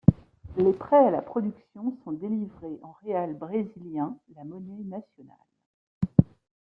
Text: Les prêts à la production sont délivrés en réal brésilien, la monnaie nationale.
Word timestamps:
Les 0.57 0.73
prêts 0.73 1.07
à 1.07 1.11
la 1.11 1.21
production 1.21 1.95
sont 2.03 2.11
délivrés 2.13 2.79
en 2.81 2.91
réal 3.05 3.35
brésilien, 3.37 4.17
la 4.35 4.43
monnaie 4.43 4.83
nationale. 4.85 5.37